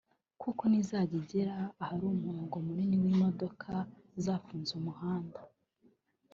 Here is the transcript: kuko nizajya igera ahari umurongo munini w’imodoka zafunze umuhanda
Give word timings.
kuko 0.41 0.61
nizajya 0.69 1.15
igera 1.21 1.55
ahari 1.83 2.03
umurongo 2.07 2.55
munini 2.65 2.95
w’imodoka 3.03 3.71
zafunze 4.23 4.71
umuhanda 4.79 5.39